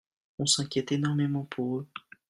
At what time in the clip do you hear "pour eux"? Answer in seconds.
1.43-1.87